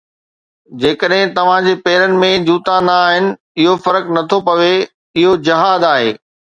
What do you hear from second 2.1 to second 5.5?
۾ جوتا نه آهن، اهو فرق نٿو پوي، اهو